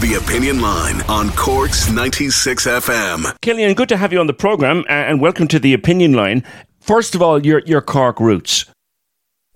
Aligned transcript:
The 0.00 0.14
Opinion 0.14 0.60
Line 0.60 1.00
on 1.08 1.30
Corks 1.30 1.90
96 1.90 2.68
FM. 2.68 3.36
Killian, 3.42 3.74
good 3.74 3.88
to 3.88 3.96
have 3.96 4.12
you 4.12 4.20
on 4.20 4.28
the 4.28 4.32
programme 4.32 4.84
and 4.88 5.20
welcome 5.20 5.48
to 5.48 5.58
the 5.58 5.74
Opinion 5.74 6.12
Line. 6.12 6.44
First 6.78 7.16
of 7.16 7.22
all, 7.22 7.44
your, 7.44 7.62
your 7.66 7.80
Cork 7.80 8.20
roots. 8.20 8.64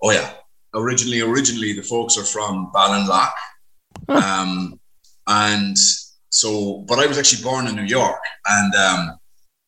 Oh, 0.01 0.11
yeah. 0.11 0.33
Originally, 0.73 1.21
originally, 1.21 1.71
the 1.71 1.81
folks 1.81 2.17
are 2.17 2.25
from 2.25 2.69
Ballinlough. 2.75 3.29
Um, 4.09 4.81
and 5.27 5.77
so, 6.29 6.83
but 6.89 6.99
I 6.99 7.05
was 7.05 7.17
actually 7.17 7.41
born 7.41 7.67
in 7.67 7.77
New 7.77 7.83
York 7.83 8.19
and 8.45 8.75
um, 8.75 9.17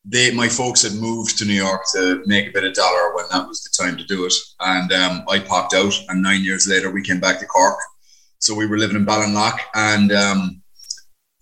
they, 0.03 0.31
my 0.31 0.49
folks 0.49 0.81
had 0.81 0.99
moved 0.99 1.37
to 1.37 1.45
New 1.45 1.53
York 1.53 1.83
to 1.93 2.21
make 2.25 2.49
a 2.49 2.51
bit 2.51 2.65
of 2.65 2.73
dollar 2.73 3.15
when 3.15 3.25
that 3.31 3.47
was 3.47 3.61
the 3.61 3.81
time 3.81 3.95
to 3.95 4.03
do 4.03 4.25
it. 4.25 4.33
And 4.59 4.91
um, 4.91 5.23
I 5.29 5.39
popped 5.39 5.73
out 5.73 5.93
and 6.09 6.21
nine 6.21 6.43
years 6.43 6.67
later, 6.67 6.91
we 6.91 7.01
came 7.01 7.21
back 7.21 7.39
to 7.39 7.45
Cork. 7.45 7.77
So 8.39 8.53
we 8.53 8.67
were 8.67 8.77
living 8.77 8.97
in 8.97 9.05
Ballinlough 9.05 9.57
and 9.73 10.11
um, 10.11 10.61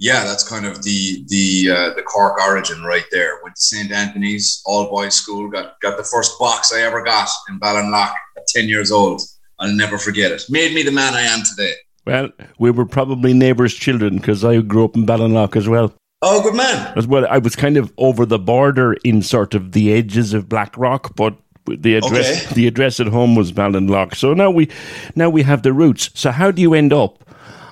yeah, 0.04 0.26
that's 0.26 0.46
kind 0.48 0.66
of 0.66 0.84
the 0.84 1.24
the 1.30 1.72
uh, 1.72 1.94
the 1.96 2.02
Cork 2.04 2.38
origin 2.42 2.84
right 2.84 3.06
there. 3.10 3.40
Went 3.42 3.56
to 3.56 3.62
St 3.62 3.90
Anthony's 3.90 4.62
all 4.66 4.90
boys 4.90 5.14
school. 5.16 5.50
Got 5.50 5.80
got 5.80 5.96
the 5.96 6.04
first 6.04 6.38
box 6.38 6.74
I 6.74 6.82
ever 6.82 7.02
got 7.04 7.30
in 7.48 7.58
Ballinlough 7.58 8.12
at 8.38 8.48
ten 8.48 8.68
years 8.68 8.92
old. 8.92 9.22
I'll 9.60 9.72
never 9.74 9.98
forget 9.98 10.34
it. 10.34 10.44
Made 10.50 10.74
me 10.76 10.84
the 10.84 10.92
man 10.92 11.14
I 11.14 11.22
am 11.22 11.40
today. 11.44 11.74
Well, 12.06 12.28
we 12.60 12.70
were 12.70 12.86
probably 12.86 13.34
neighbours' 13.34 13.74
children 13.74 14.18
because 14.18 14.44
I 14.44 14.60
grew 14.60 14.84
up 14.84 14.96
in 14.98 15.06
Ballinlough 15.06 15.56
as 15.56 15.70
well. 15.70 15.94
Oh, 16.22 16.42
good 16.44 16.56
man. 16.56 16.98
As 16.98 17.08
well, 17.08 17.26
I 17.30 17.38
was 17.38 17.56
kind 17.56 17.78
of 17.78 17.94
over 17.98 18.26
the 18.26 18.40
border 18.40 18.94
in 19.06 19.22
sort 19.22 19.56
of 19.56 19.72
the 19.72 19.94
edges 19.94 20.34
of 20.34 20.50
Blackrock, 20.50 21.16
but 21.16 21.38
the 21.66 21.96
address 21.96 22.46
Okay. 22.46 22.56
the 22.56 22.68
address 22.68 23.00
at 23.00 23.08
home 23.08 23.36
was 23.36 23.54
Ballinlough. 23.54 24.16
So 24.16 24.34
now 24.34 24.52
we 24.52 24.68
now 25.16 25.30
we 25.30 25.44
have 25.44 25.64
the 25.64 25.72
roots. 25.72 26.10
So 26.14 26.32
how 26.32 26.52
do 26.52 26.62
you 26.62 26.74
end 26.74 26.92
up 26.92 27.23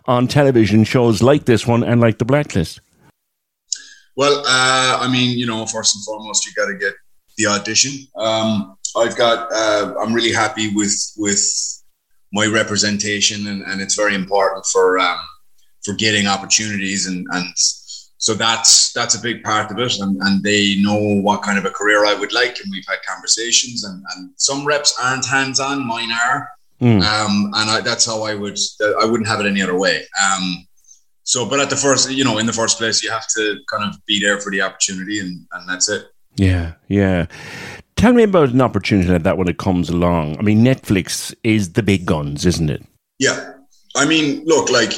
on 0.05 0.27
television 0.27 0.83
shows 0.83 1.21
like 1.21 1.45
this 1.45 1.67
one 1.67 1.83
and 1.83 2.01
like 2.01 2.17
The 2.17 2.25
Blacklist? 2.25 2.81
Well, 4.15 4.43
uh, 4.45 4.97
I 5.01 5.09
mean, 5.11 5.37
you 5.37 5.45
know, 5.45 5.65
first 5.65 5.95
and 5.95 6.03
foremost, 6.03 6.45
you 6.45 6.53
got 6.53 6.67
to 6.67 6.77
get 6.77 6.93
the 7.37 7.47
audition. 7.47 8.07
Um, 8.15 8.77
I've 8.97 9.17
got. 9.17 9.51
Uh, 9.51 9.95
I'm 10.01 10.13
really 10.13 10.33
happy 10.33 10.73
with 10.75 11.13
with 11.17 11.41
my 12.33 12.45
representation, 12.45 13.47
and, 13.47 13.63
and 13.63 13.81
it's 13.81 13.95
very 13.95 14.15
important 14.15 14.65
for 14.65 14.99
um, 14.99 15.19
for 15.83 15.93
getting 15.93 16.27
opportunities, 16.27 17.07
and 17.07 17.25
and 17.31 17.47
so 17.55 18.33
that's 18.33 18.91
that's 18.93 19.15
a 19.15 19.21
big 19.21 19.43
part 19.43 19.71
of 19.71 19.79
it. 19.79 19.97
And, 19.99 20.21
and 20.21 20.43
they 20.43 20.75
know 20.81 21.21
what 21.21 21.41
kind 21.41 21.57
of 21.57 21.65
a 21.65 21.71
career 21.71 22.05
I 22.05 22.13
would 22.13 22.33
like, 22.33 22.57
and 22.61 22.71
we've 22.71 22.85
had 22.87 22.99
conversations, 23.07 23.83
and, 23.83 24.03
and 24.15 24.31
some 24.35 24.65
reps 24.65 24.97
aren't 25.01 25.25
hands 25.25 25.59
on, 25.59 25.87
mine 25.87 26.11
are. 26.11 26.49
Um, 26.81 27.51
and 27.55 27.69
I, 27.69 27.81
that's 27.81 28.05
how 28.05 28.23
I 28.23 28.33
would. 28.33 28.57
I 29.01 29.05
wouldn't 29.05 29.27
have 29.27 29.39
it 29.39 29.45
any 29.45 29.61
other 29.61 29.77
way. 29.77 30.03
Um, 30.23 30.67
so, 31.23 31.47
but 31.47 31.59
at 31.59 31.69
the 31.69 31.75
first, 31.75 32.11
you 32.11 32.23
know, 32.23 32.39
in 32.39 32.45
the 32.45 32.53
first 32.53 32.77
place, 32.77 33.03
you 33.03 33.11
have 33.11 33.27
to 33.35 33.57
kind 33.69 33.83
of 33.83 34.03
be 34.05 34.19
there 34.19 34.39
for 34.39 34.51
the 34.51 34.61
opportunity, 34.61 35.19
and, 35.19 35.45
and 35.51 35.69
that's 35.69 35.89
it. 35.89 36.05
Yeah, 36.35 36.73
yeah. 36.87 37.27
Tell 37.95 38.13
me 38.13 38.23
about 38.23 38.49
an 38.49 38.61
opportunity 38.61 39.07
like 39.09 39.23
that 39.23 39.37
when 39.37 39.47
it 39.47 39.59
comes 39.59 39.89
along. 39.89 40.39
I 40.39 40.41
mean, 40.41 40.63
Netflix 40.63 41.35
is 41.43 41.73
the 41.73 41.83
big 41.83 42.05
guns, 42.05 42.45
isn't 42.45 42.69
it? 42.69 42.83
Yeah, 43.19 43.53
I 43.95 44.05
mean, 44.05 44.43
look, 44.45 44.71
like 44.71 44.93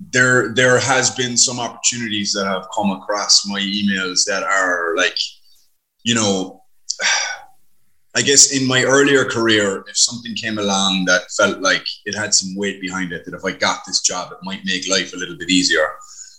there 0.00 0.52
there 0.54 0.78
has 0.78 1.10
been 1.10 1.36
some 1.36 1.60
opportunities 1.60 2.32
that 2.32 2.46
have 2.46 2.66
come 2.74 2.90
across 2.90 3.46
my 3.46 3.60
emails 3.60 4.24
that 4.26 4.42
are 4.42 4.96
like, 4.96 5.16
you 6.02 6.14
know, 6.14 6.62
I 8.18 8.22
guess 8.22 8.50
in 8.50 8.66
my 8.66 8.82
earlier 8.82 9.24
career, 9.24 9.84
if 9.86 9.96
something 9.96 10.34
came 10.34 10.58
along 10.58 11.04
that 11.04 11.30
felt 11.36 11.60
like 11.60 11.84
it 12.04 12.16
had 12.16 12.34
some 12.34 12.56
weight 12.56 12.80
behind 12.80 13.12
it, 13.12 13.24
that 13.24 13.32
if 13.32 13.44
I 13.44 13.52
got 13.52 13.82
this 13.86 14.00
job, 14.00 14.32
it 14.32 14.38
might 14.42 14.64
make 14.64 14.90
life 14.90 15.12
a 15.12 15.16
little 15.16 15.38
bit 15.38 15.50
easier. 15.50 15.88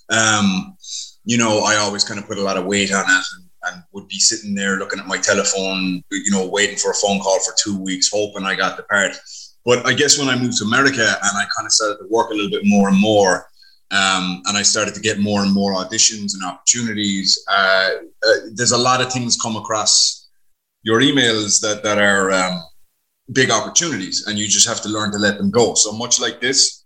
Um, 0.10 0.76
you 1.24 1.38
know, 1.38 1.60
I 1.60 1.78
always 1.78 2.04
kind 2.04 2.20
of 2.20 2.28
put 2.28 2.38
a 2.38 2.42
lot 2.42 2.58
of 2.58 2.66
weight 2.66 2.94
on 2.94 3.06
it 3.06 3.08
and, 3.34 3.46
and 3.64 3.84
would 3.94 4.10
be 4.10 4.20
sitting 4.20 4.54
there 4.56 4.76
looking 4.76 5.00
at 5.00 5.08
my 5.08 5.18
telephone, 5.18 6.04
you 6.12 6.32
know, 6.32 6.46
waiting 6.50 6.76
for 6.76 6.92
a 6.92 6.96
phone 6.96 7.22
call 7.22 7.40
for 7.40 7.54
two 7.64 7.80
weeks, 7.80 8.10
hoping 8.12 8.44
I 8.44 8.56
got 8.56 8.76
the 8.76 8.84
part. 8.84 9.14
But 9.64 9.86
I 9.86 9.94
guess 9.94 10.20
when 10.20 10.28
I 10.28 10.38
moved 10.38 10.58
to 10.58 10.66
America 10.66 11.18
and 11.24 11.38
I 11.38 11.46
kind 11.56 11.66
of 11.66 11.72
started 11.72 12.00
to 12.00 12.10
work 12.10 12.32
a 12.32 12.34
little 12.34 12.52
bit 12.52 12.66
more 12.66 12.90
and 12.90 13.00
more, 13.00 13.48
um, 13.92 14.42
and 14.48 14.58
I 14.58 14.64
started 14.64 14.96
to 14.96 15.00
get 15.00 15.20
more 15.20 15.44
and 15.44 15.54
more 15.54 15.76
auditions 15.76 16.34
and 16.34 16.44
opportunities, 16.44 17.42
uh, 17.50 17.90
uh, 18.28 18.34
there's 18.54 18.74
a 18.74 18.78
lot 18.78 19.00
of 19.00 19.14
things 19.14 19.38
come 19.38 19.56
across 19.56 20.19
your 20.84 21.02
emails 21.02 21.62
that 21.62 21.84
that 21.84 21.98
are 21.98 22.32
um, 22.32 22.64
big 23.34 23.52
opportunities, 23.52 24.26
and 24.28 24.38
you 24.38 24.48
just 24.48 24.68
have 24.68 24.82
to 24.82 24.90
learn 24.90 25.12
to 25.12 25.18
let 25.18 25.38
them 25.38 25.52
go. 25.52 25.74
So 25.76 25.92
much 25.92 26.20
like 26.20 26.40
this, 26.40 26.86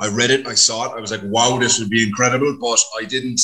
I 0.00 0.08
read 0.08 0.30
it, 0.30 0.46
I 0.46 0.54
saw 0.54 0.86
it, 0.86 0.96
I 0.96 1.00
was 1.00 1.10
like, 1.10 1.22
"Wow, 1.24 1.58
this 1.58 1.78
would 1.78 1.90
be 1.90 2.06
incredible," 2.06 2.56
but 2.60 2.80
I 2.98 3.04
didn't. 3.04 3.40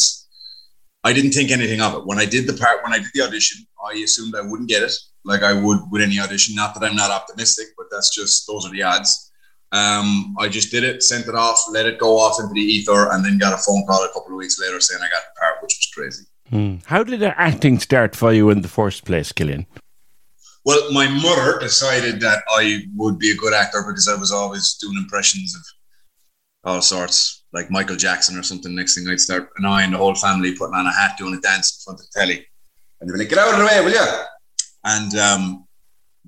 I 1.04 1.12
didn't 1.12 1.30
think 1.30 1.52
anything 1.52 1.80
of 1.80 1.94
it 1.94 2.04
when 2.06 2.18
I 2.18 2.26
did 2.26 2.46
the 2.46 2.54
part 2.54 2.82
when 2.82 2.92
I 2.92 2.98
did 2.98 3.10
the 3.14 3.22
audition. 3.22 3.64
I 3.88 3.94
assumed 3.98 4.34
I 4.34 4.42
wouldn't 4.42 4.68
get 4.68 4.82
it, 4.82 4.92
like 5.24 5.42
I 5.42 5.52
would 5.52 5.78
with 5.90 6.02
any 6.02 6.18
audition. 6.18 6.56
Not 6.56 6.74
that 6.74 6.84
I'm 6.84 6.96
not 6.96 7.10
optimistic, 7.10 7.68
but 7.76 7.86
that's 7.90 8.14
just 8.14 8.46
those 8.46 8.66
are 8.66 8.72
the 8.72 8.82
odds. 8.82 9.30
Um, 9.70 10.34
I 10.38 10.48
just 10.48 10.70
did 10.70 10.82
it, 10.82 11.02
sent 11.02 11.28
it 11.28 11.34
off, 11.34 11.62
let 11.70 11.86
it 11.86 11.98
go 11.98 12.18
off 12.18 12.40
into 12.40 12.54
the 12.54 12.60
ether, 12.60 13.12
and 13.12 13.24
then 13.24 13.38
got 13.38 13.52
a 13.52 13.58
phone 13.58 13.84
call 13.86 14.02
a 14.02 14.08
couple 14.08 14.32
of 14.32 14.38
weeks 14.38 14.58
later 14.60 14.80
saying 14.80 15.00
I 15.02 15.08
got 15.10 15.22
the 15.22 15.38
part, 15.38 15.62
which 15.62 15.76
was 15.78 15.90
crazy. 15.94 16.24
How 16.86 17.04
did 17.04 17.20
the 17.20 17.38
acting 17.38 17.78
start 17.78 18.16
for 18.16 18.32
you 18.32 18.50
in 18.50 18.62
the 18.62 18.68
first 18.68 19.04
place, 19.04 19.32
Killian? 19.32 19.66
Well, 20.64 20.92
my 20.92 21.08
mother 21.08 21.58
decided 21.58 22.20
that 22.20 22.42
I 22.50 22.82
would 22.96 23.18
be 23.18 23.30
a 23.30 23.36
good 23.36 23.54
actor 23.54 23.84
because 23.86 24.08
I 24.08 24.14
was 24.14 24.32
always 24.32 24.74
doing 24.74 24.96
impressions 24.96 25.54
of 25.54 25.62
all 26.64 26.82
sorts, 26.82 27.44
like 27.52 27.70
Michael 27.70 27.96
Jackson 27.96 28.38
or 28.38 28.42
something. 28.42 28.74
Next 28.74 28.94
thing 28.94 29.08
I'd 29.08 29.20
start 29.20 29.50
annoying 29.56 29.92
the 29.92 29.98
whole 29.98 30.14
family, 30.14 30.54
putting 30.54 30.74
on 30.74 30.86
a 30.86 30.92
hat, 30.92 31.16
doing 31.18 31.34
a 31.34 31.40
dance 31.40 31.76
in 31.76 31.84
front 31.84 32.00
of 32.00 32.06
the 32.06 32.20
telly. 32.20 32.46
And 33.00 33.08
they'd 33.08 33.14
be 33.14 33.18
like, 33.20 33.28
get 33.28 33.38
out 33.38 33.54
of 33.54 33.60
the 33.60 33.66
way, 33.66 33.84
will 33.84 33.92
you? 33.92 34.24
And 34.84 35.14
um, 35.18 35.66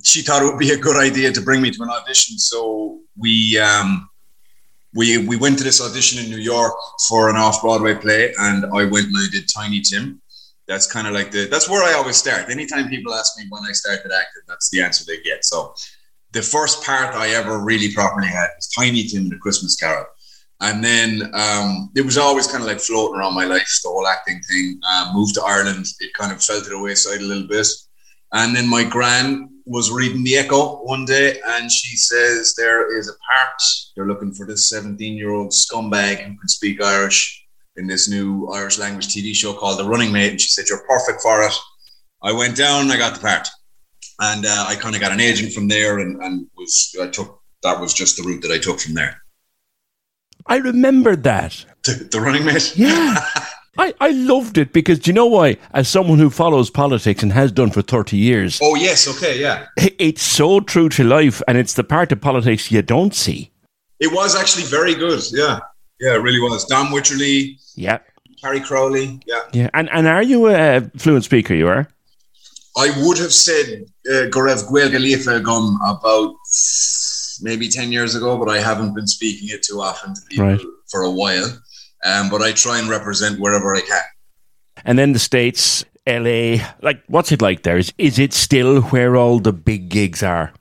she 0.02 0.22
thought 0.22 0.42
it 0.42 0.46
would 0.46 0.58
be 0.58 0.70
a 0.70 0.78
good 0.78 0.96
idea 0.96 1.32
to 1.32 1.40
bring 1.40 1.62
me 1.62 1.70
to 1.70 1.82
an 1.82 1.90
audition. 1.90 2.38
So 2.38 3.00
we, 3.16 3.58
um, 3.58 4.08
we, 4.94 5.26
we 5.26 5.36
went 5.36 5.58
to 5.58 5.64
this 5.64 5.80
audition 5.80 6.24
in 6.24 6.30
New 6.30 6.42
York 6.42 6.72
for 7.08 7.30
an 7.30 7.36
off 7.36 7.62
Broadway 7.62 7.94
play, 7.94 8.34
and 8.38 8.64
I 8.66 8.84
went 8.84 9.06
and 9.06 9.16
I 9.16 9.26
did 9.30 9.48
Tiny 9.54 9.80
Tim 9.80 10.20
that's 10.70 10.86
kind 10.86 11.08
of 11.08 11.12
like 11.12 11.32
the 11.32 11.46
that's 11.46 11.68
where 11.68 11.82
I 11.82 11.94
always 11.98 12.16
start. 12.16 12.48
Anytime 12.48 12.88
people 12.88 13.12
ask 13.12 13.36
me 13.36 13.44
when 13.48 13.64
I 13.64 13.72
started 13.72 14.12
acting, 14.12 14.42
that's 14.46 14.70
the 14.70 14.80
answer 14.80 15.04
they 15.04 15.20
get. 15.22 15.44
So 15.44 15.74
the 16.30 16.42
first 16.42 16.84
part 16.84 17.14
I 17.14 17.30
ever 17.30 17.58
really 17.58 17.92
properly 17.92 18.28
had 18.28 18.46
was 18.56 18.68
Tiny 18.68 19.02
Tim 19.02 19.22
and 19.22 19.32
the 19.32 19.38
Christmas 19.38 19.74
Carol. 19.74 20.06
And 20.60 20.84
then 20.84 21.30
um, 21.34 21.90
it 21.96 22.02
was 22.02 22.18
always 22.18 22.46
kind 22.46 22.62
of 22.62 22.68
like 22.68 22.78
floating 22.78 23.18
around 23.18 23.34
my 23.34 23.46
life, 23.46 23.68
the 23.82 23.88
whole 23.88 24.06
acting 24.06 24.40
thing. 24.48 24.78
Uh, 24.88 25.10
moved 25.12 25.34
to 25.34 25.42
Ireland, 25.42 25.86
it 25.98 26.14
kind 26.14 26.30
of 26.30 26.40
fell 26.40 26.62
to 26.62 26.70
the 26.70 26.80
wayside 26.80 27.20
a 27.20 27.24
little 27.24 27.48
bit. 27.48 27.66
And 28.32 28.54
then 28.54 28.68
my 28.68 28.84
gran 28.84 29.48
was 29.70 29.92
reading 29.92 30.24
the 30.24 30.36
Echo 30.36 30.84
one 30.84 31.04
day, 31.04 31.40
and 31.46 31.70
she 31.70 31.96
says 31.96 32.54
there 32.56 32.98
is 32.98 33.08
a 33.08 33.12
part 33.12 33.62
they're 33.94 34.08
looking 34.08 34.32
for 34.32 34.44
this 34.44 34.68
17 34.68 35.16
year 35.16 35.30
old 35.30 35.52
scumbag 35.52 36.16
who 36.16 36.36
can 36.36 36.48
speak 36.48 36.82
Irish 36.82 37.46
in 37.76 37.86
this 37.86 38.08
new 38.08 38.48
Irish 38.48 38.78
language 38.78 39.06
TV 39.06 39.32
show 39.32 39.52
called 39.52 39.78
The 39.78 39.84
Running 39.84 40.10
Mate. 40.10 40.32
And 40.32 40.40
she 40.40 40.48
said, 40.48 40.64
You're 40.68 40.84
perfect 40.88 41.22
for 41.22 41.42
it. 41.42 41.52
I 42.20 42.32
went 42.32 42.56
down, 42.56 42.90
I 42.90 42.96
got 42.96 43.14
the 43.14 43.20
part. 43.20 43.46
And 44.18 44.44
uh, 44.44 44.64
I 44.66 44.74
kind 44.74 44.96
of 44.96 45.00
got 45.00 45.12
an 45.12 45.20
agent 45.20 45.52
from 45.52 45.68
there 45.68 46.00
and, 46.00 46.20
and 46.20 46.48
was 46.56 46.94
I 47.00 47.06
took 47.06 47.40
that 47.62 47.80
was 47.80 47.94
just 47.94 48.16
the 48.16 48.24
route 48.24 48.42
that 48.42 48.50
I 48.50 48.58
took 48.58 48.80
from 48.80 48.94
there. 48.94 49.22
I 50.46 50.56
remembered 50.56 51.22
that. 51.24 51.64
The, 51.84 52.08
the 52.10 52.20
running 52.20 52.44
mate. 52.44 52.76
Yeah. 52.76 53.24
I, 53.78 53.94
I 54.00 54.10
loved 54.10 54.58
it 54.58 54.72
because 54.72 54.98
do 54.98 55.10
you 55.10 55.14
know 55.14 55.26
why? 55.26 55.56
As 55.72 55.88
someone 55.88 56.18
who 56.18 56.28
follows 56.30 56.70
politics 56.70 57.22
and 57.22 57.32
has 57.32 57.52
done 57.52 57.70
for 57.70 57.82
30 57.82 58.16
years, 58.16 58.58
Oh 58.62 58.74
yes, 58.74 59.06
okay, 59.08 59.40
yeah. 59.40 59.66
it's 59.76 60.22
so 60.22 60.60
true 60.60 60.88
to 60.90 61.04
life 61.04 61.40
and 61.46 61.56
it's 61.56 61.74
the 61.74 61.84
part 61.84 62.10
of 62.12 62.20
politics 62.20 62.70
you 62.70 62.82
don't 62.82 63.14
see. 63.14 63.50
It 64.00 64.12
was 64.12 64.34
actually 64.34 64.64
very 64.64 64.94
good. 64.94 65.22
Yeah, 65.30 65.60
yeah, 66.00 66.14
it 66.14 66.22
really 66.22 66.40
was. 66.40 66.64
Don 66.64 66.86
Witcherly, 66.86 67.58
Yeah. 67.76 67.98
Harry 68.42 68.60
Crowley. 68.60 69.20
Yeah, 69.26 69.40
Yeah. 69.52 69.70
And, 69.74 69.88
and 69.90 70.06
are 70.08 70.22
you 70.22 70.48
a 70.48 70.80
fluent 70.96 71.24
speaker? 71.24 71.54
You 71.54 71.68
are? 71.68 71.86
I 72.76 72.90
would 73.04 73.18
have 73.18 73.32
said 73.32 73.84
uh, 74.08 74.28
Gorev 74.30 74.64
Gwelgalifa 74.68 75.44
gum 75.44 75.78
about 75.86 76.34
maybe 77.42 77.68
ten 77.68 77.92
years 77.92 78.14
ago, 78.14 78.38
but 78.38 78.48
I 78.48 78.58
haven't 78.58 78.94
been 78.94 79.06
speaking 79.06 79.48
it 79.50 79.62
too 79.62 79.80
often 79.80 80.14
to 80.14 80.20
people 80.28 80.46
Right. 80.46 80.60
for 80.90 81.02
a 81.02 81.10
while. 81.10 81.46
Um, 82.04 82.30
but 82.30 82.42
I 82.42 82.52
try 82.52 82.78
and 82.78 82.88
represent 82.88 83.40
wherever 83.40 83.74
I 83.74 83.80
can. 83.80 84.02
And 84.84 84.98
then 84.98 85.12
the 85.12 85.18
States, 85.18 85.84
LA, 86.06 86.64
like 86.80 87.02
what's 87.08 87.32
it 87.32 87.42
like 87.42 87.62
there? 87.62 87.78
Is, 87.78 87.92
is 87.98 88.18
it 88.18 88.32
still 88.32 88.82
where 88.82 89.16
all 89.16 89.38
the 89.38 89.52
big 89.52 89.88
gigs 89.88 90.22
are? 90.22 90.52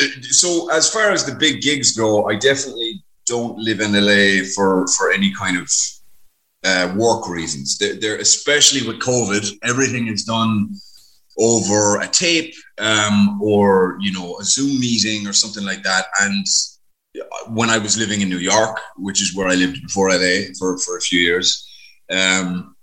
Uh, 0.00 0.04
So 0.22 0.70
as 0.70 0.88
far 0.90 1.10
as 1.10 1.24
the 1.24 1.34
big 1.34 1.60
gigs 1.60 1.96
go, 1.96 2.28
I 2.28 2.36
definitely 2.36 3.04
don't 3.26 3.58
live 3.58 3.80
in 3.80 3.92
LA 3.92 4.44
for 4.54 4.86
for 4.88 5.12
any 5.12 5.32
kind 5.34 5.58
of 5.58 5.70
uh, 6.64 6.94
work 6.96 7.28
reasons. 7.28 7.78
They're, 7.78 7.94
they're 7.94 8.16
especially 8.16 8.86
with 8.86 9.00
COVID, 9.00 9.58
everything 9.62 10.08
is 10.08 10.24
done 10.24 10.74
over 11.38 12.00
a 12.00 12.08
tape 12.08 12.54
um, 12.78 13.40
or 13.42 13.96
you 14.00 14.12
know 14.12 14.38
a 14.38 14.44
Zoom 14.44 14.80
meeting 14.80 15.26
or 15.26 15.32
something 15.32 15.64
like 15.64 15.82
that. 15.82 16.06
And 16.20 16.46
when 17.48 17.70
I 17.70 17.78
was 17.78 17.98
living 17.98 18.20
in 18.20 18.28
New 18.28 18.38
York, 18.38 18.80
which 18.96 19.20
is 19.20 19.34
where 19.34 19.48
I 19.48 19.54
lived 19.54 19.82
before 19.82 20.10
LA 20.10 20.52
for 20.58 20.78
for 20.78 20.96
a 20.96 21.00
few 21.00 21.20
years. 21.20 21.68
Um, 22.10 22.76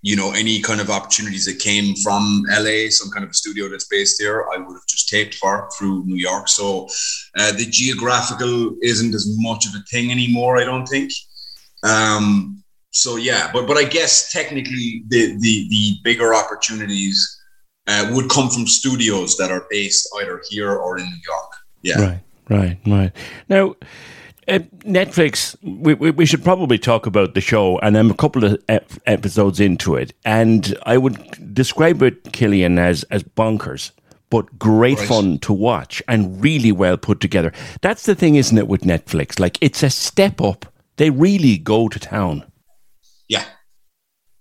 you 0.00 0.14
know, 0.14 0.30
any 0.30 0.60
kind 0.62 0.80
of 0.80 0.90
opportunities 0.90 1.44
that 1.46 1.58
came 1.58 1.94
from 1.96 2.44
LA, 2.48 2.88
some 2.88 3.10
kind 3.10 3.24
of 3.24 3.30
a 3.30 3.34
studio 3.34 3.68
that's 3.68 3.88
based 3.88 4.16
there, 4.20 4.48
I 4.52 4.56
would 4.56 4.74
have 4.74 4.86
just 4.88 5.08
taped 5.08 5.34
for 5.34 5.68
through 5.76 6.04
New 6.04 6.16
York. 6.16 6.48
So 6.48 6.88
uh, 7.36 7.52
the 7.52 7.66
geographical 7.68 8.76
isn't 8.80 9.14
as 9.14 9.26
much 9.38 9.66
of 9.66 9.74
a 9.74 9.82
thing 9.90 10.12
anymore, 10.12 10.56
I 10.56 10.64
don't 10.64 10.86
think. 10.86 11.10
Um, 11.82 12.62
so 12.90 13.16
yeah, 13.16 13.50
but 13.52 13.66
but 13.66 13.76
I 13.76 13.84
guess 13.84 14.32
technically 14.32 15.04
the 15.08 15.36
the, 15.38 15.68
the 15.68 15.96
bigger 16.04 16.34
opportunities 16.34 17.18
uh, 17.86 18.10
would 18.12 18.30
come 18.30 18.48
from 18.50 18.66
studios 18.66 19.36
that 19.36 19.50
are 19.50 19.66
based 19.68 20.08
either 20.20 20.42
here 20.48 20.72
or 20.72 20.98
in 20.98 21.04
New 21.04 21.20
York. 21.26 21.52
Yeah. 21.82 22.00
Right, 22.00 22.20
right, 22.48 22.78
right. 22.86 23.12
Now, 23.48 23.74
uh, 24.46 24.60
Netflix, 24.84 25.56
we, 25.62 25.94
we, 25.94 26.10
we 26.10 26.24
should 26.26 26.42
probably 26.42 26.78
talk 26.78 27.06
about 27.06 27.34
the 27.34 27.40
show, 27.40 27.78
and 27.80 27.96
I'm 27.98 28.10
a 28.10 28.14
couple 28.14 28.44
of 28.44 28.62
ep- 28.68 28.90
episodes 29.06 29.60
into 29.60 29.94
it, 29.94 30.14
and 30.24 30.76
I 30.84 30.96
would 30.98 31.54
describe 31.54 32.02
it, 32.02 32.32
Killian, 32.32 32.78
as, 32.78 33.02
as 33.04 33.22
bonkers, 33.22 33.90
but 34.30 34.58
great 34.58 34.98
Right. 34.98 35.08
fun 35.08 35.38
to 35.40 35.52
watch 35.52 36.02
and 36.08 36.42
really 36.42 36.72
well 36.72 36.96
put 36.96 37.20
together. 37.20 37.52
That's 37.82 38.04
the 38.04 38.14
thing, 38.14 38.36
isn't 38.36 38.56
it, 38.56 38.68
with 38.68 38.82
Netflix? 38.82 39.38
Like, 39.38 39.58
it's 39.60 39.82
a 39.82 39.90
step 39.90 40.40
up. 40.40 40.66
They 40.96 41.10
really 41.10 41.58
go 41.58 41.88
to 41.88 41.98
town. 41.98 42.44
Yeah. 43.28 43.44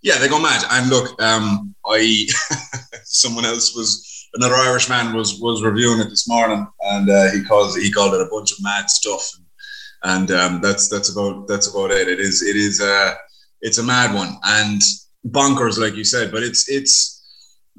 Yeah, 0.02 0.18
they 0.20 0.30
go 0.30 0.40
mad. 0.40 0.64
And 0.72 0.90
look, 0.90 1.22
um, 1.22 1.76
I 1.86 2.28
someone 3.04 3.46
else 3.46 3.76
was 3.76 4.17
another 4.36 4.56
Irish 4.56 4.90
man 4.90 5.14
was 5.16 5.40
was 5.40 5.64
reviewing 5.64 6.00
it 6.00 6.10
this 6.10 6.28
morning, 6.28 6.68
and 6.82 7.10
uh, 7.10 7.32
he 7.32 7.44
calls 7.44 7.76
he 7.76 7.92
called 7.92 8.14
it 8.14 8.22
a 8.22 8.30
bunch 8.32 8.52
of 8.52 8.58
mad 8.62 8.90
stuff, 8.90 9.30
and 10.04 10.32
um, 10.32 10.62
that's 10.62 10.88
that's 10.90 11.10
about 11.10 11.48
that's 11.48 11.68
about 11.68 11.92
it. 11.92 12.08
It 12.08 12.20
is 12.20 12.42
it 12.42 12.56
is 12.56 12.82
uh, 12.82 13.14
it's 13.62 13.78
a 13.78 13.84
mad 13.84 14.14
one 14.14 14.38
and 14.46 14.82
bonkers, 15.28 15.78
like 15.78 15.96
you 15.96 16.04
said, 16.04 16.32
but 16.32 16.44
it's 16.44 16.70
it's. 16.70 17.16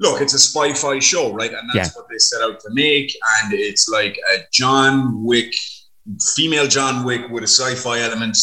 Look, 0.01 0.21
it's 0.21 0.33
a 0.33 0.39
spy-fi 0.39 0.99
show, 0.99 1.33
right? 1.33 1.51
And 1.53 1.69
that's 1.73 1.89
Yeah. 1.89 1.93
what 2.01 2.07
they 2.09 2.17
set 2.19 2.41
out 2.41 2.61
to 2.61 2.69
make. 2.71 3.13
And 3.41 3.51
it's 3.53 3.89
like 3.89 4.17
a 4.33 4.37
John 4.49 5.25
Wick, 5.25 5.53
female 6.37 6.67
John 6.69 7.03
Wick 7.03 7.27
with 7.29 7.43
a 7.43 7.47
sci-fi 7.47 7.99
element. 7.99 8.37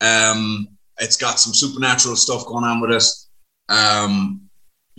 Um, 0.00 0.66
it's 0.98 1.14
got 1.16 1.38
some 1.38 1.54
supernatural 1.54 2.16
stuff 2.16 2.44
going 2.46 2.64
on 2.64 2.80
with 2.80 2.90
it. 2.90 3.04
Um, 3.72 4.47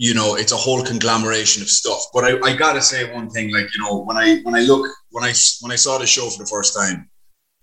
you 0.02 0.14
know, 0.14 0.34
it's 0.34 0.50
a 0.50 0.56
whole 0.56 0.82
conglomeration 0.82 1.62
of 1.62 1.68
stuff. 1.68 2.00
But 2.14 2.24
I, 2.24 2.38
I 2.42 2.56
gotta 2.56 2.80
say 2.80 3.12
one 3.12 3.28
thing, 3.28 3.52
like 3.52 3.68
you 3.74 3.84
know, 3.84 4.02
when 4.04 4.16
I 4.16 4.40
when 4.44 4.54
I 4.54 4.60
look 4.60 4.90
when 5.10 5.24
I 5.24 5.34
when 5.60 5.70
I 5.70 5.76
saw 5.76 5.98
the 5.98 6.06
show 6.06 6.30
for 6.30 6.42
the 6.42 6.48
first 6.48 6.74
time, 6.74 7.10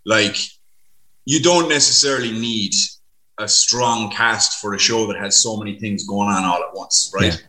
like 0.06 0.36
you 1.25 1.42
don't 1.42 1.68
necessarily 1.68 2.31
need 2.31 2.74
a 3.39 3.48
strong 3.48 4.12
cast 4.12 4.62
for 4.62 4.75
a 4.75 4.80
show 4.80 5.07
that 5.07 5.18
has 5.18 5.42
so 5.42 5.57
many 5.57 5.80
things 5.80 6.06
going 6.06 6.30
on 6.30 6.45
all 6.45 6.62
at 6.62 6.75
once, 6.75 7.12
right? 7.12 7.34
Yeah. 7.34 7.39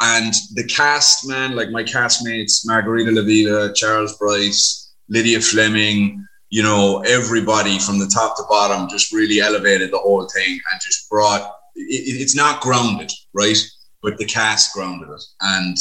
And 0.00 0.32
the 0.54 0.64
cast, 0.64 1.28
man, 1.28 1.54
like 1.54 1.68
my 1.68 1.84
castmates, 1.84 2.62
Margarita 2.64 3.10
Levieva, 3.10 3.74
Charles 3.74 4.16
Bryce, 4.16 4.94
Lydia 5.10 5.42
Fleming, 5.42 6.26
you 6.48 6.62
know, 6.62 7.00
everybody 7.00 7.78
from 7.78 7.98
the 7.98 8.08
top 8.08 8.34
to 8.38 8.44
bottom 8.48 8.88
just 8.88 9.12
really 9.12 9.40
elevated 9.40 9.92
the 9.92 9.98
whole 9.98 10.26
thing 10.34 10.58
and 10.72 10.80
just 10.80 11.10
brought 11.10 11.42
it, 11.76 12.20
it's 12.22 12.34
not 12.34 12.62
grounded, 12.62 13.12
right? 13.34 13.58
But 14.02 14.18
the 14.18 14.24
cast 14.24 14.74
grounded 14.74 15.08
it. 15.10 15.22
And, 15.40 15.76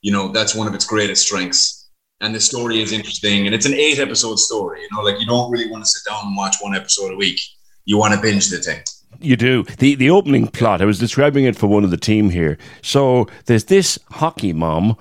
you 0.00 0.12
know, 0.12 0.28
that's 0.28 0.54
one 0.54 0.66
of 0.66 0.74
its 0.74 0.86
greatest 0.86 1.26
strengths. 1.26 1.88
And 2.20 2.34
the 2.34 2.40
story 2.40 2.80
is 2.80 2.92
interesting. 2.92 3.46
And 3.46 3.54
it's 3.54 3.66
an 3.66 3.74
eight 3.74 3.98
episode 3.98 4.38
story, 4.38 4.80
you 4.80 4.88
know, 4.92 5.02
like 5.02 5.20
you 5.20 5.26
don't 5.26 5.50
really 5.50 5.70
want 5.70 5.84
to 5.84 5.90
sit 5.90 6.08
down 6.08 6.26
and 6.26 6.36
watch 6.36 6.56
one 6.60 6.74
episode 6.74 7.12
a 7.12 7.16
week. 7.16 7.38
You 7.84 7.98
want 7.98 8.14
to 8.14 8.20
binge 8.20 8.48
the 8.48 8.58
thing. 8.58 8.80
You 9.20 9.36
do. 9.36 9.62
The 9.78 9.94
the 9.94 10.10
opening 10.10 10.48
plot, 10.48 10.82
I 10.82 10.84
was 10.84 10.98
describing 10.98 11.44
it 11.44 11.56
for 11.56 11.68
one 11.68 11.84
of 11.84 11.90
the 11.90 11.96
team 11.96 12.30
here. 12.30 12.58
So 12.82 13.28
there's 13.46 13.64
this 13.64 13.98
hockey 14.10 14.52
mom 14.52 14.96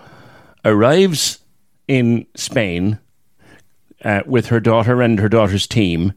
arrives 0.63 1.39
in 1.87 2.25
Spain 2.35 2.99
uh, 4.03 4.21
with 4.25 4.47
her 4.47 4.59
daughter 4.59 5.01
and 5.01 5.19
her 5.19 5.29
daughter's 5.29 5.67
team. 5.67 6.13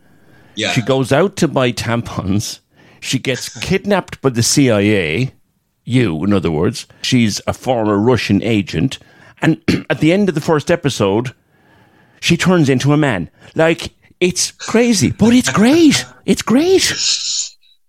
Yeah. 0.54 0.72
She 0.72 0.82
goes 0.82 1.12
out 1.12 1.37
to 1.37 1.49
buy 1.49 1.72
tampons. 1.72 2.61
She 3.00 3.19
gets 3.19 3.49
kidnapped 3.61 4.20
by 4.20 4.31
the 4.31 4.43
CIA. 4.43 5.34
You, 5.88 6.23
in 6.25 6.32
other 6.32 6.50
words. 6.50 6.87
She's 7.02 7.40
a 7.46 7.52
former 7.52 7.99
Russian 7.99 8.43
agent. 8.43 8.99
And 9.40 9.62
at 9.90 10.00
the 10.00 10.12
end 10.12 10.29
of 10.29 10.35
the 10.35 10.40
first 10.40 10.70
episode, 10.70 11.35
she 12.20 12.37
turns 12.37 12.69
into 12.69 12.93
a 12.93 12.96
man. 12.96 13.31
Like, 13.55 13.93
it's 14.20 14.50
crazy, 14.50 15.11
but 15.11 15.32
it's 15.32 15.50
great. 15.50 16.04
It's 16.26 16.42
great. 16.42 16.92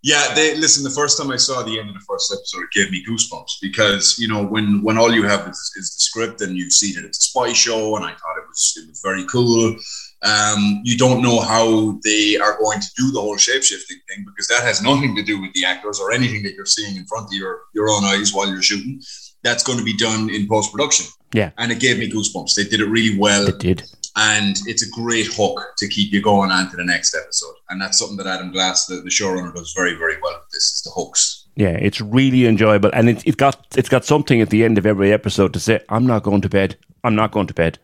Yeah, 0.01 0.33
they 0.33 0.55
listen. 0.55 0.83
The 0.83 0.89
first 0.91 1.17
time 1.17 1.29
I 1.31 1.35
saw 1.35 1.61
the 1.61 1.77
end 1.77 1.89
of 1.89 1.95
the 1.95 2.05
first 2.07 2.31
episode, 2.31 2.63
it 2.63 2.71
gave 2.71 2.89
me 2.89 3.03
goosebumps 3.05 3.59
because 3.61 4.17
you 4.17 4.29
know 4.29 4.45
when 4.45 4.81
when 4.81 4.97
all 4.97 5.13
you 5.13 5.23
have 5.23 5.41
is, 5.47 5.73
is 5.75 5.93
the 5.93 5.99
script 5.99 6.39
and 6.41 6.55
you 6.55 6.69
see 6.71 6.93
that 6.93 7.03
it's 7.03 7.17
a 7.17 7.21
spy 7.21 7.51
show, 7.51 7.97
and 7.97 8.05
I 8.05 8.11
thought 8.11 8.37
it 8.37 8.47
was 8.47 8.73
it 8.77 8.87
was 8.87 9.01
very 9.03 9.25
cool. 9.25 9.75
Um, 10.21 10.81
you 10.83 10.97
don't 10.97 11.21
know 11.21 11.39
how 11.39 11.97
they 12.03 12.37
are 12.37 12.57
going 12.59 12.81
to 12.81 12.87
do 12.97 13.11
the 13.11 13.21
whole 13.21 13.37
shape 13.37 13.63
shifting 13.63 13.97
thing 14.09 14.25
because 14.25 14.47
that 14.49 14.63
has 14.63 14.81
nothing 14.81 15.15
to 15.15 15.23
do 15.23 15.39
with 15.41 15.53
the 15.53 15.63
actors 15.65 15.99
or 15.99 16.11
anything 16.11 16.43
that 16.43 16.55
you're 16.55 16.65
seeing 16.65 16.97
in 16.97 17.05
front 17.05 17.27
of 17.27 17.33
your 17.33 17.61
your 17.73 17.89
own 17.89 18.03
eyes 18.03 18.33
while 18.33 18.47
you're 18.49 18.61
shooting. 18.61 19.01
That's 19.43 19.63
going 19.63 19.77
to 19.79 19.85
be 19.85 19.95
done 19.95 20.29
in 20.29 20.47
post 20.47 20.71
production. 20.71 21.05
Yeah. 21.31 21.51
and 21.59 21.71
it 21.71 21.79
gave 21.79 21.99
me 21.99 22.09
goosebumps. 22.09 22.55
They 22.55 22.63
did 22.63 22.79
it 22.81 22.87
really 22.87 23.15
well 23.17 23.47
It 23.47 23.59
did. 23.59 23.83
and 24.17 24.55
it's 24.65 24.81
a 24.81 24.89
great 24.89 25.27
hook 25.27 25.61
to 25.77 25.87
keep 25.87 26.11
you 26.11 26.23
going 26.23 26.49
on 26.49 26.71
to 26.71 26.75
the 26.75 26.83
next 26.83 27.13
episode. 27.15 27.53
And 27.69 27.79
that's 27.79 27.99
something 27.99 28.17
that 28.17 28.25
Adam 28.25 28.51
Glass, 28.51 28.87
the, 28.87 28.95
the 28.95 29.11
showrunner, 29.11 29.53
does 29.53 29.71
very, 29.77 29.93
very 29.93 30.17
well 30.23 30.33
with 30.33 30.49
this 30.51 30.63
is 30.73 30.81
the 30.83 30.89
hooks. 30.89 31.45
Yeah, 31.55 31.77
it's 31.79 32.01
really 32.01 32.47
enjoyable, 32.47 32.89
and 32.93 33.09
it, 33.09 33.27
it 33.27 33.37
got 33.37 33.67
it's 33.77 33.89
got 33.89 34.05
something 34.05 34.41
at 34.41 34.49
the 34.49 34.63
end 34.63 34.77
of 34.79 34.85
every 34.87 35.11
episode 35.13 35.53
to 35.53 35.59
say, 35.59 35.81
"I'm 35.89 36.07
not 36.07 36.23
going 36.23 36.41
to 36.41 36.49
bed. 36.49 36.77
I'm 37.03 37.15
not 37.15 37.31
going 37.31 37.47
to 37.47 37.53
bed." 37.53 37.77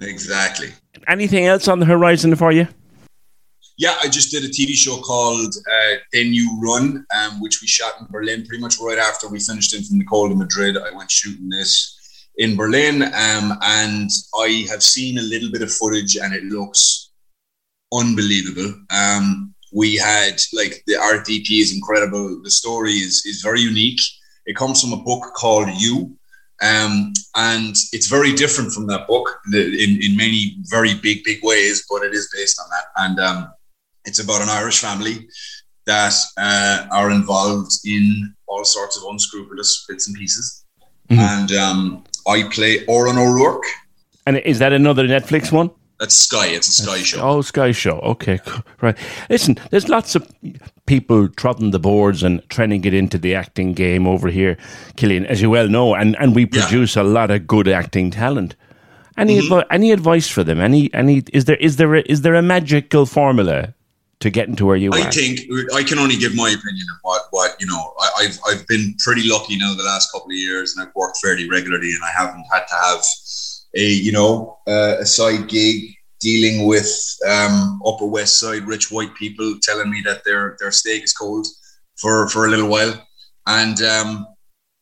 Exactly. 0.00 0.68
Anything 1.06 1.46
else 1.46 1.68
on 1.68 1.78
the 1.78 1.86
horizon 1.86 2.34
for 2.34 2.52
you? 2.52 2.68
Yeah, 3.78 3.96
I 4.02 4.08
just 4.08 4.32
did 4.32 4.42
a 4.42 4.48
TV 4.48 4.72
show 4.72 5.00
called 5.00 5.54
uh, 5.54 5.94
Then 6.12 6.34
You 6.34 6.58
Run, 6.60 7.06
um, 7.16 7.40
which 7.40 7.60
we 7.62 7.68
shot 7.68 7.92
in 8.00 8.06
Berlin 8.10 8.44
pretty 8.44 8.60
much 8.60 8.74
right 8.80 8.98
after 8.98 9.28
we 9.28 9.38
finished 9.38 9.72
in 9.72 9.84
from 9.84 9.98
the 9.98 10.04
cold 10.04 10.32
in 10.32 10.38
Madrid. 10.38 10.76
I 10.76 10.96
went 10.96 11.10
shooting 11.10 11.48
this 11.48 11.94
in 12.38 12.56
Berlin, 12.56 13.02
um, 13.02 13.56
and 13.62 14.10
I 14.34 14.66
have 14.68 14.82
seen 14.82 15.18
a 15.18 15.22
little 15.22 15.52
bit 15.52 15.62
of 15.62 15.72
footage, 15.72 16.16
and 16.16 16.34
it 16.34 16.42
looks 16.44 17.12
unbelievable. 17.92 18.74
Um, 18.90 19.54
we 19.72 19.94
had 19.94 20.40
like 20.52 20.82
the 20.88 20.96
art 20.96 21.26
DP 21.26 21.60
is 21.60 21.72
incredible. 21.72 22.40
The 22.42 22.50
story 22.50 22.94
is 22.94 23.24
is 23.26 23.42
very 23.42 23.60
unique. 23.60 24.00
It 24.46 24.56
comes 24.56 24.80
from 24.80 24.92
a 24.92 25.02
book 25.04 25.34
called 25.34 25.68
You, 25.76 26.17
um, 26.62 27.12
and 27.36 27.76
it's 27.92 28.08
very 28.08 28.32
different 28.32 28.72
from 28.72 28.86
that 28.88 29.06
book 29.06 29.40
in 29.52 29.98
in 30.02 30.16
many 30.16 30.56
very 30.62 30.94
big 30.94 31.22
big 31.24 31.38
ways, 31.42 31.84
but 31.88 32.02
it 32.02 32.12
is 32.14 32.28
based 32.34 32.60
on 32.60 32.68
that. 32.70 32.86
And 32.96 33.20
um, 33.20 33.52
it's 34.04 34.18
about 34.18 34.42
an 34.42 34.48
Irish 34.48 34.80
family 34.80 35.28
that 35.86 36.14
uh, 36.36 36.86
are 36.90 37.10
involved 37.10 37.72
in 37.84 38.34
all 38.46 38.64
sorts 38.64 38.96
of 38.96 39.04
unscrupulous 39.10 39.84
bits 39.88 40.08
and 40.08 40.16
pieces. 40.16 40.64
And 41.10 41.52
um, 41.52 42.04
I 42.26 42.42
play 42.50 42.84
Oran 42.86 43.16
O'Rourke. 43.16 43.64
And 44.26 44.36
is 44.38 44.58
that 44.58 44.72
another 44.74 45.08
Netflix 45.08 45.50
one? 45.50 45.70
That's 46.00 46.16
Sky. 46.16 46.46
It's 46.46 46.68
a 46.68 46.82
Sky 46.84 46.98
show. 47.02 47.20
Oh, 47.20 47.42
Sky 47.42 47.72
Show. 47.72 47.98
Okay, 48.00 48.38
right. 48.80 48.96
Listen, 49.28 49.58
there's 49.70 49.88
lots 49.88 50.14
of 50.14 50.24
people 50.86 51.28
trotting 51.28 51.72
the 51.72 51.80
boards 51.80 52.22
and 52.22 52.40
trying 52.50 52.70
to 52.70 52.78
get 52.78 52.94
into 52.94 53.18
the 53.18 53.34
acting 53.34 53.72
game 53.74 54.06
over 54.06 54.28
here, 54.28 54.56
Killian, 54.96 55.26
as 55.26 55.42
you 55.42 55.50
well 55.50 55.68
know, 55.68 55.94
and, 55.94 56.16
and 56.20 56.34
we 56.36 56.42
Yeah. 56.52 56.62
produce 56.62 56.94
a 56.96 57.02
lot 57.02 57.30
of 57.32 57.46
good 57.48 57.66
acting 57.68 58.10
talent. 58.12 58.54
Any 59.16 59.40
Mm-hmm. 59.40 59.52
advi- 59.52 59.66
any 59.72 59.90
advice 59.90 60.28
for 60.28 60.44
them? 60.44 60.60
Any 60.60 60.94
any 60.94 61.24
is 61.32 61.46
there 61.46 61.56
is 61.56 61.76
there 61.76 61.96
a, 61.96 62.02
is 62.06 62.22
there 62.22 62.36
a 62.36 62.42
magical 62.42 63.04
formula 63.04 63.74
to 64.20 64.30
getting 64.30 64.54
to 64.56 64.66
where 64.66 64.76
you 64.76 64.92
I 64.92 65.00
are? 65.00 65.06
I 65.08 65.10
think 65.10 65.40
I 65.74 65.82
can 65.82 65.98
only 65.98 66.16
give 66.16 66.36
my 66.36 66.48
opinion 66.50 66.86
of 66.94 66.98
what, 67.02 67.22
what 67.32 67.56
you 67.58 67.66
know. 67.66 67.92
I, 67.98 68.08
I've 68.20 68.38
I've 68.48 68.66
been 68.68 68.94
pretty 69.00 69.28
lucky 69.28 69.56
now 69.58 69.74
the 69.74 69.82
last 69.82 70.12
couple 70.12 70.28
of 70.30 70.36
years, 70.36 70.76
and 70.76 70.86
I've 70.86 70.94
worked 70.94 71.18
fairly 71.20 71.50
regularly, 71.50 71.90
and 71.92 72.02
I 72.04 72.12
haven't 72.16 72.44
had 72.52 72.64
to 72.68 72.74
have 72.84 73.00
a 73.74 73.84
you 73.84 74.12
know 74.12 74.58
uh, 74.66 74.96
a 75.00 75.06
side 75.06 75.48
gig 75.48 75.94
dealing 76.20 76.66
with 76.66 76.90
um, 77.28 77.80
Upper 77.86 78.06
West 78.06 78.40
Side 78.40 78.66
rich 78.66 78.90
white 78.90 79.14
people 79.14 79.58
telling 79.62 79.90
me 79.90 80.02
that 80.04 80.24
their 80.24 80.56
their 80.58 80.70
steak 80.70 81.04
is 81.04 81.12
cold 81.12 81.46
for 81.96 82.28
for 82.28 82.46
a 82.46 82.50
little 82.50 82.68
while, 82.68 82.94
and 83.46 83.80
um, 83.82 84.26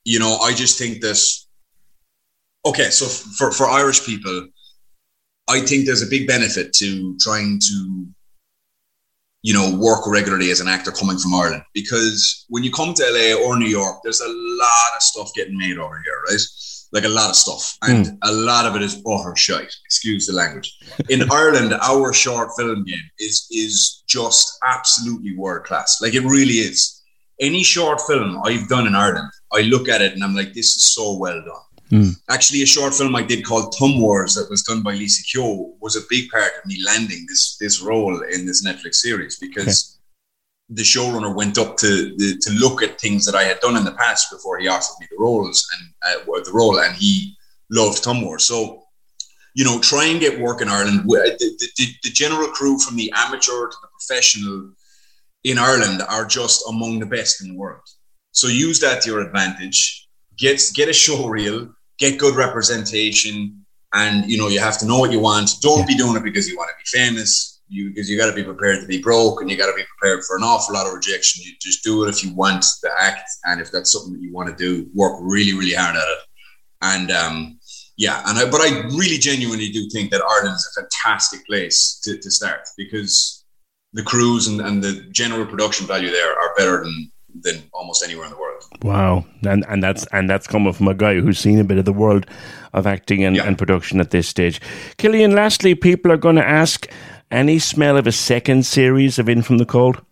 you 0.04 0.18
know 0.18 0.36
I 0.38 0.54
just 0.54 0.78
think 0.78 1.00
that 1.02 1.20
okay, 2.64 2.90
so 2.90 3.06
for 3.06 3.52
for 3.52 3.68
Irish 3.68 4.04
people, 4.04 4.48
I 5.48 5.60
think 5.60 5.86
there's 5.86 6.02
a 6.02 6.10
big 6.10 6.26
benefit 6.26 6.72
to 6.74 7.16
trying 7.20 7.60
to 7.60 8.06
you 9.46 9.54
know, 9.54 9.78
work 9.78 10.08
regularly 10.08 10.50
as 10.50 10.58
an 10.58 10.66
actor 10.66 10.90
coming 10.90 11.18
from 11.18 11.32
Ireland. 11.32 11.62
Because 11.72 12.46
when 12.48 12.64
you 12.64 12.72
come 12.72 12.94
to 12.94 13.02
LA 13.04 13.40
or 13.40 13.56
New 13.56 13.68
York, 13.68 13.98
there's 14.02 14.20
a 14.20 14.28
lot 14.28 14.96
of 14.96 15.02
stuff 15.02 15.30
getting 15.36 15.56
made 15.56 15.78
over 15.78 16.02
here, 16.04 16.20
right? 16.28 16.40
Like 16.92 17.04
a 17.04 17.08
lot 17.08 17.30
of 17.30 17.36
stuff. 17.36 17.76
And 17.82 18.06
hmm. 18.06 18.14
a 18.22 18.32
lot 18.32 18.66
of 18.66 18.76
it 18.76 18.82
is 18.82 19.02
utter 19.06 19.34
shite. 19.36 19.74
Excuse 19.84 20.26
the 20.26 20.32
language. 20.32 20.78
In 21.08 21.30
Ireland, 21.30 21.74
our 21.82 22.12
short 22.12 22.50
film 22.56 22.84
game 22.84 23.10
is 23.18 23.46
is 23.50 24.02
just 24.06 24.58
absolutely 24.64 25.36
world 25.36 25.64
class. 25.64 25.98
Like 26.00 26.14
it 26.14 26.22
really 26.22 26.54
is. 26.54 27.02
Any 27.40 27.62
short 27.62 28.00
film 28.02 28.40
I've 28.44 28.68
done 28.68 28.86
in 28.86 28.94
Ireland, 28.94 29.30
I 29.52 29.60
look 29.62 29.88
at 29.88 30.00
it 30.00 30.14
and 30.14 30.24
I'm 30.24 30.34
like, 30.34 30.54
this 30.54 30.74
is 30.74 30.94
so 30.94 31.18
well 31.18 31.42
done. 31.42 31.66
Hmm. 31.90 32.10
Actually, 32.30 32.62
a 32.62 32.66
short 32.66 32.94
film 32.94 33.14
I 33.14 33.22
did 33.22 33.44
called 33.44 33.74
Thumb 33.74 34.00
Wars 34.00 34.34
that 34.34 34.50
was 34.50 34.62
done 34.62 34.82
by 34.82 34.94
Lisa 34.94 35.22
Kyo 35.22 35.74
was 35.80 35.94
a 35.94 36.00
big 36.10 36.28
part 36.30 36.50
of 36.58 36.66
me 36.66 36.82
landing 36.84 37.26
this 37.28 37.56
this 37.60 37.80
role 37.80 38.22
in 38.22 38.46
this 38.46 38.64
Netflix 38.64 38.96
series 38.96 39.38
because 39.38 39.95
the 40.68 40.82
showrunner 40.82 41.34
went 41.34 41.58
up 41.58 41.76
to 41.78 42.16
the, 42.16 42.38
to 42.40 42.50
look 42.52 42.82
at 42.82 43.00
things 43.00 43.24
that 43.24 43.34
I 43.34 43.44
had 43.44 43.60
done 43.60 43.76
in 43.76 43.84
the 43.84 43.92
past 43.92 44.30
before 44.30 44.58
he 44.58 44.68
offered 44.68 44.96
me 45.00 45.06
the 45.10 45.16
roles 45.18 45.66
and 45.78 46.20
uh, 46.20 46.40
the 46.44 46.52
role, 46.52 46.80
and 46.80 46.94
he 46.96 47.36
loved 47.70 47.98
Thumb 47.98 48.22
Wars. 48.22 48.44
So, 48.44 48.82
you 49.54 49.64
know, 49.64 49.80
try 49.80 50.06
and 50.06 50.20
get 50.20 50.40
work 50.40 50.60
in 50.60 50.68
Ireland. 50.68 51.04
The, 51.04 51.36
the, 51.38 51.68
the, 51.76 51.86
the 52.04 52.10
general 52.10 52.48
crew 52.48 52.78
from 52.78 52.96
the 52.96 53.12
amateur 53.14 53.68
to 53.68 53.76
the 53.80 53.88
professional 53.88 54.72
in 55.44 55.58
Ireland 55.58 56.02
are 56.08 56.24
just 56.24 56.64
among 56.68 56.98
the 56.98 57.06
best 57.06 57.40
in 57.40 57.48
the 57.48 57.56
world. 57.56 57.82
So 58.32 58.48
use 58.48 58.80
that 58.80 59.02
to 59.02 59.10
your 59.10 59.20
advantage. 59.20 60.08
Get 60.36 60.60
get 60.74 60.88
a 60.90 60.92
show 60.92 61.28
reel, 61.28 61.74
get 61.98 62.18
good 62.18 62.34
representation, 62.34 63.64
and 63.94 64.30
you 64.30 64.36
know 64.36 64.48
you 64.48 64.60
have 64.60 64.78
to 64.78 64.86
know 64.86 64.98
what 64.98 65.12
you 65.12 65.20
want. 65.20 65.50
Don't 65.62 65.86
be 65.86 65.96
doing 65.96 66.16
it 66.16 66.22
because 66.22 66.46
you 66.48 66.56
want 66.56 66.70
to 66.70 66.76
be 66.76 66.98
famous. 66.98 67.55
You 67.68 67.88
because 67.90 68.08
you 68.08 68.16
got 68.16 68.26
to 68.30 68.34
be 68.34 68.44
prepared 68.44 68.80
to 68.80 68.86
be 68.86 69.00
broke, 69.02 69.40
and 69.40 69.50
you 69.50 69.56
got 69.56 69.66
to 69.66 69.76
be 69.76 69.82
prepared 69.98 70.22
for 70.24 70.36
an 70.36 70.42
awful 70.44 70.74
lot 70.74 70.86
of 70.86 70.92
rejection. 70.92 71.42
You 71.44 71.52
just 71.60 71.82
do 71.82 72.04
it 72.04 72.08
if 72.08 72.22
you 72.22 72.32
want 72.34 72.64
the 72.82 72.90
act, 72.98 73.28
and 73.44 73.60
if 73.60 73.72
that's 73.72 73.92
something 73.92 74.12
that 74.12 74.22
you 74.22 74.32
want 74.32 74.48
to 74.48 74.56
do, 74.56 74.88
work 74.94 75.18
really 75.20 75.52
really 75.52 75.74
hard 75.74 75.96
at 75.96 76.02
it. 76.02 76.18
And 76.82 77.10
um, 77.10 77.58
yeah, 77.96 78.22
and 78.26 78.38
I, 78.38 78.48
but 78.50 78.60
I 78.60 78.82
really 78.96 79.18
genuinely 79.18 79.70
do 79.70 79.88
think 79.90 80.10
that 80.10 80.22
Ireland 80.22 80.54
is 80.56 80.76
a 80.76 80.80
fantastic 80.80 81.44
place 81.46 81.98
to, 82.04 82.18
to 82.18 82.30
start 82.30 82.60
because 82.76 83.44
the 83.94 84.02
crews 84.02 84.46
and, 84.46 84.60
and 84.60 84.82
the 84.82 85.06
general 85.10 85.46
production 85.46 85.86
value 85.86 86.10
there 86.10 86.32
are 86.32 86.54
better 86.56 86.84
than 86.84 87.10
than 87.42 87.62
almost 87.72 88.02
anywhere 88.04 88.26
in 88.26 88.30
the 88.30 88.38
world. 88.38 88.62
Wow, 88.82 89.26
and 89.42 89.64
and 89.68 89.82
that's 89.82 90.06
and 90.12 90.28
that's 90.30 90.46
coming 90.46 90.72
from 90.72 90.88
a 90.88 90.94
guy 90.94 91.18
who's 91.20 91.38
seen 91.38 91.58
a 91.58 91.64
bit 91.64 91.78
of 91.78 91.84
the 91.84 91.92
world 91.92 92.26
of 92.72 92.86
acting 92.86 93.24
and, 93.24 93.36
Yeah. 93.36 93.44
and 93.46 93.56
production 93.58 94.00
at 94.00 94.10
this 94.10 94.28
stage. 94.28 94.60
Killian, 94.98 95.34
lastly, 95.34 95.74
people 95.74 96.12
are 96.12 96.16
going 96.18 96.36
to 96.36 96.46
ask 96.46 96.86
any 97.30 97.58
smell 97.58 97.96
of 97.96 98.06
a 98.06 98.12
second 98.12 98.66
series 98.66 99.18
of 99.18 99.28
In 99.28 99.42
from 99.42 99.58
the 99.58 99.66
Cold. 99.66 100.02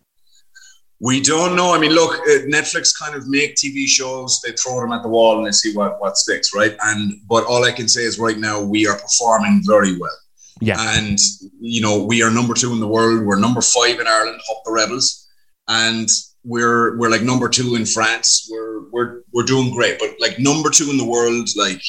We 1.01 1.21
don't 1.21 1.57
know. 1.57 1.75
I 1.75 1.79
mean, 1.79 1.93
look, 1.93 2.15
uh, 2.21 2.47
Netflix 2.47 2.93
kind 2.99 3.15
of 3.15 3.29
make 3.29 3.57
TV 3.57 3.87
shows. 3.87 4.41
They 4.41 4.53
throw 4.53 4.81
them 4.81 4.93
at 4.93 5.03
the 5.03 5.09
wall 5.09 5.37
and 5.39 5.47
they 5.47 5.53
see 5.53 5.75
what 5.75 6.01
what 6.01 6.17
sticks, 6.17 6.55
right? 6.55 6.77
And 6.83 7.21
but 7.29 7.45
all 7.45 7.65
I 7.65 7.73
can 7.73 7.89
say 7.89 8.03
is 8.03 8.19
right 8.19 8.39
now 8.39 8.63
we 8.63 8.87
are 8.87 8.99
performing 8.99 9.63
very 9.67 9.99
well. 9.99 10.17
Yeah, 10.61 10.77
and 10.97 11.19
you 11.61 11.83
know 11.83 12.03
we 12.03 12.23
are 12.23 12.31
number 12.31 12.55
two 12.55 12.73
in 12.73 12.81
the 12.81 12.89
world. 12.89 13.27
We're 13.27 13.41
number 13.41 13.61
five 13.61 13.99
in 13.99 14.07
Ireland, 14.07 14.41
up 14.51 14.63
the 14.65 14.73
rebels, 14.73 15.29
and 15.69 16.09
we're 16.45 16.97
we're 16.97 17.11
like 17.11 17.23
number 17.23 17.49
two 17.49 17.75
in 17.75 17.85
France. 17.85 18.49
We're 18.51 18.89
we're 18.91 19.23
we're 19.33 19.45
doing 19.45 19.75
great, 19.75 19.99
but 19.99 20.15
like 20.21 20.39
number 20.39 20.71
two 20.71 20.91
in 20.91 20.97
the 20.97 21.05
world, 21.05 21.49
like 21.57 21.83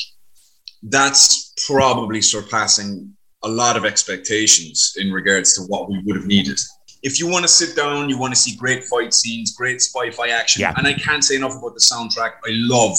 that's 0.83 1.53
probably 1.67 2.21
surpassing 2.21 3.15
a 3.45 3.49
lot 3.49 3.77
of 3.77 3.85
expectations 3.85 4.95
in 4.97 5.11
regards 5.11 5.53
to 5.55 5.61
what 5.71 5.89
we 5.89 5.99
would 6.05 6.15
have 6.15 6.25
needed. 6.25 6.59
If 7.03 7.19
you 7.19 7.27
want 7.27 7.43
to 7.43 7.47
sit 7.61 7.75
down, 7.75 8.09
you 8.09 8.17
want 8.17 8.33
to 8.33 8.39
see 8.39 8.55
great 8.55 8.83
fight 8.85 9.13
scenes, 9.13 9.53
great 9.55 9.79
spy-fi 9.81 10.27
action, 10.29 10.61
Yeah. 10.61 10.73
and 10.77 10.87
I 10.87 10.93
can't 10.93 11.23
say 11.23 11.35
enough 11.35 11.55
about 11.59 11.73
the 11.75 11.81
soundtrack. 11.91 12.31
I 12.49 12.51
love 12.75 12.97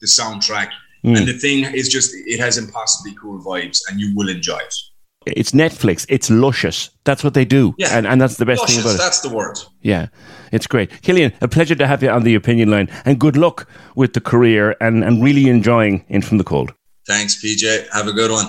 the 0.00 0.06
soundtrack, 0.06 0.68
Mm. 1.04 1.16
and 1.18 1.26
the 1.28 1.34
thing 1.44 1.58
is 1.80 1.88
just 1.88 2.08
it 2.14 2.38
has 2.40 2.56
impossibly 2.56 3.14
cool 3.20 3.38
vibes, 3.44 3.78
and 3.88 4.00
you 4.00 4.08
will 4.16 4.28
enjoy 4.28 4.58
it. 4.58 4.74
it's 5.42 5.52
Netflix. 5.52 6.04
It's 6.08 6.28
luscious. 6.30 6.90
That's 7.04 7.22
what 7.22 7.34
they 7.34 7.44
do, 7.44 7.74
Yeah. 7.78 7.96
and 7.96 8.06
and 8.10 8.20
that's 8.20 8.36
the 8.38 8.44
best 8.46 8.66
thing 8.66 8.80
about 8.80 8.94
it. 8.96 8.98
that's 8.98 9.20
the 9.20 9.28
word. 9.28 9.56
Yeah, 9.82 10.04
it's 10.50 10.66
great. 10.66 10.88
Killian, 11.02 11.30
a 11.40 11.46
pleasure 11.46 11.76
to 11.76 11.86
have 11.86 12.02
you 12.02 12.10
on 12.10 12.22
the 12.24 12.34
opinion 12.34 12.70
line, 12.70 12.88
and 13.04 13.20
good 13.20 13.36
luck 13.36 13.68
with 13.94 14.12
the 14.14 14.20
career, 14.20 14.74
and 14.80 15.04
and 15.04 15.22
really 15.22 15.46
enjoying 15.48 16.04
In 16.08 16.22
from 16.22 16.38
the 16.38 16.44
Cold. 16.52 16.72
Thanks, 17.06 17.32
PJ. 17.40 17.64
Have 17.92 18.08
a 18.08 18.12
good 18.12 18.30
one. 18.32 18.48